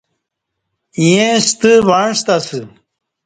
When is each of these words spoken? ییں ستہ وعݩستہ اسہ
ییں 1.03 1.33
ستہ 1.47 1.71
وعݩستہ 1.87 2.35
اسہ 2.41 2.59